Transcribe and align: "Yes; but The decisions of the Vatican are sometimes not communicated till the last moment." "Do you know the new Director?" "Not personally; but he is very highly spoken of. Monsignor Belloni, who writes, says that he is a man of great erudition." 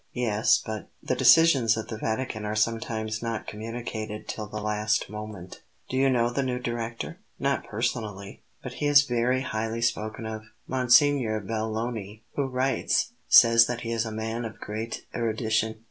"Yes; 0.13 0.57
but 0.65 0.89
The 1.03 1.13
decisions 1.13 1.77
of 1.77 1.87
the 1.89 1.97
Vatican 1.99 2.43
are 2.43 2.55
sometimes 2.55 3.21
not 3.21 3.45
communicated 3.45 4.27
till 4.27 4.47
the 4.47 4.59
last 4.59 5.11
moment." 5.11 5.61
"Do 5.89 5.95
you 5.95 6.09
know 6.09 6.31
the 6.33 6.41
new 6.41 6.57
Director?" 6.57 7.19
"Not 7.37 7.67
personally; 7.67 8.41
but 8.63 8.73
he 8.73 8.87
is 8.87 9.03
very 9.03 9.41
highly 9.41 9.83
spoken 9.83 10.25
of. 10.25 10.45
Monsignor 10.65 11.39
Belloni, 11.41 12.23
who 12.33 12.47
writes, 12.47 13.11
says 13.29 13.67
that 13.67 13.81
he 13.81 13.91
is 13.91 14.03
a 14.03 14.11
man 14.11 14.43
of 14.43 14.59
great 14.59 15.05
erudition." 15.13 15.79